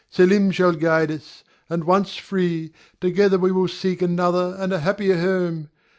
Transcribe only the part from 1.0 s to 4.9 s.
us, and once free, together we will seek another and a